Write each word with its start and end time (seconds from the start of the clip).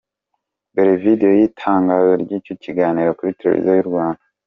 Dore 0.73 0.95
Video 1.03 1.29
y’ 1.39 1.43
itangazo 1.49 2.11
ry’icyo 2.23 2.53
kiganiro 2.63 3.09
kuri 3.17 3.37
Televiziyo 3.39 3.73
y’u 3.77 3.89
Rwanda:. 3.91 4.21